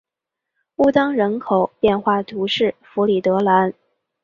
[0.77, 3.71] 乌当人口变化图示弗里德兰